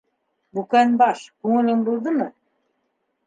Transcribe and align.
Бүкән 0.59 0.95
баш, 1.01 1.21
күңелең 1.47 1.85
булдымы? 1.89 2.29